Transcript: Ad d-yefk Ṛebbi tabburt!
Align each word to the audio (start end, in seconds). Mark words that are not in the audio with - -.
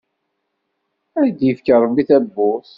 Ad 1.21 1.25
d-yefk 1.37 1.67
Ṛebbi 1.83 2.03
tabburt! 2.09 2.69